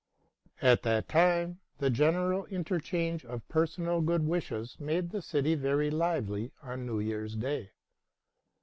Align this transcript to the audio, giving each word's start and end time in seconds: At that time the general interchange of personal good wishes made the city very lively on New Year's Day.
At 0.63 0.81
that 0.81 1.07
time 1.07 1.59
the 1.77 1.91
general 1.91 2.47
interchange 2.47 3.23
of 3.23 3.47
personal 3.47 4.01
good 4.01 4.25
wishes 4.25 4.75
made 4.79 5.11
the 5.11 5.21
city 5.21 5.53
very 5.53 5.91
lively 5.91 6.53
on 6.63 6.87
New 6.87 6.99
Year's 6.99 7.35
Day. 7.35 7.69